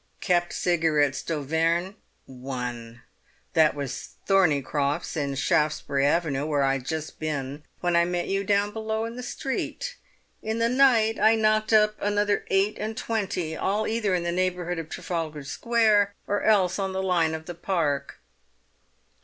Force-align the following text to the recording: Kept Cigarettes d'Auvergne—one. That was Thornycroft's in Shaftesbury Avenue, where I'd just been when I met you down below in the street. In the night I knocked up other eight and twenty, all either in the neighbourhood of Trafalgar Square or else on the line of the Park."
Kept 0.19 0.51
Cigarettes 0.51 1.21
d'Auvergne—one. 1.21 3.03
That 3.53 3.75
was 3.75 4.13
Thornycroft's 4.25 5.15
in 5.15 5.35
Shaftesbury 5.35 6.07
Avenue, 6.07 6.47
where 6.47 6.63
I'd 6.63 6.87
just 6.87 7.19
been 7.19 7.63
when 7.81 7.95
I 7.95 8.03
met 8.05 8.27
you 8.27 8.43
down 8.43 8.71
below 8.73 9.05
in 9.05 9.15
the 9.15 9.21
street. 9.21 9.97
In 10.41 10.57
the 10.57 10.69
night 10.69 11.19
I 11.19 11.35
knocked 11.35 11.71
up 11.71 11.95
other 12.01 12.45
eight 12.49 12.79
and 12.79 12.97
twenty, 12.97 13.55
all 13.55 13.87
either 13.87 14.15
in 14.15 14.23
the 14.23 14.31
neighbourhood 14.31 14.79
of 14.79 14.89
Trafalgar 14.89 15.43
Square 15.43 16.15
or 16.25 16.41
else 16.45 16.79
on 16.79 16.93
the 16.93 17.03
line 17.03 17.35
of 17.35 17.45
the 17.45 17.53
Park." 17.53 18.19